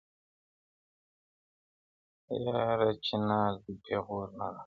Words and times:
یاره 2.45 2.89
چنار 3.05 3.51
دي 3.63 3.73
پېغور 3.83 4.27
نه 4.37 4.45
راکوي- 4.53 4.59